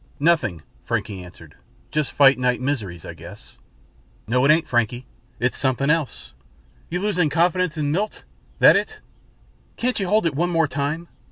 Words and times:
"Nothing," 0.19 0.63
Frankie 0.83 1.23
answered. 1.23 1.57
"Just 1.91 2.11
fight 2.11 2.39
nite 2.39 2.59
miseries, 2.59 3.05
I 3.05 3.13
guess." 3.13 3.57
"No 4.27 4.43
it 4.45 4.49
ain't, 4.49 4.67
Frankie. 4.67 5.05
It's 5.39 5.55
something 5.59 5.91
else. 5.91 6.33
You 6.89 6.99
losin' 6.99 7.29
confidence 7.29 7.77
in 7.77 7.91
Milt? 7.91 8.23
That 8.57 8.75
it? 8.75 8.97
Can't 9.77 9.99
you 9.99 10.07
hold 10.07 10.25
it 10.25 10.33
one 10.33 10.49
more 10.49 10.67
time? 10.67 11.07